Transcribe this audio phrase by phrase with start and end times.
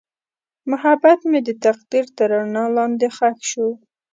[0.71, 3.67] محبت مې د تقدیر تر رڼا لاندې ښخ شو.